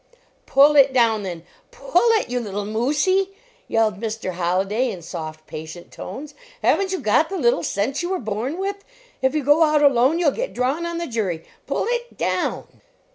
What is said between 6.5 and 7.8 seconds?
Haven t you got the little